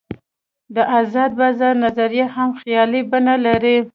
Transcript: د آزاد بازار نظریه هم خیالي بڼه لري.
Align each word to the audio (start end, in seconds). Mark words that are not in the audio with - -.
د 0.75 0.77
آزاد 0.99 1.31
بازار 1.39 1.73
نظریه 1.85 2.27
هم 2.35 2.49
خیالي 2.61 3.01
بڼه 3.11 3.35
لري. 3.45 3.77